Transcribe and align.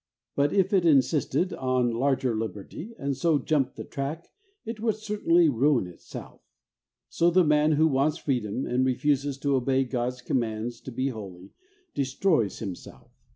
But 0.35 0.51
if 0.51 0.73
it 0.73 0.83
insisted 0.83 1.53
on 1.53 1.91
larger 1.91 2.35
liberty, 2.35 2.95
and 2.97 3.15
so 3.15 3.37
jumped 3.37 3.75
the 3.75 3.83
track, 3.83 4.29
it 4.65 4.79
would 4.79 4.95
certainly 4.95 5.47
ruin 5.47 5.85
itself. 5.85 6.41
So 7.07 7.29
the 7.29 7.43
man 7.43 7.73
who 7.73 7.87
wants 7.87 8.17
freedom, 8.17 8.65
and 8.65 8.83
refuses 8.83 9.37
to 9.41 9.53
obey 9.53 9.83
God's 9.83 10.23
commands 10.23 10.81
to 10.81 10.91
be 10.91 11.09
holy, 11.09 11.53
destroys 11.93 12.57
himself. 12.57 13.11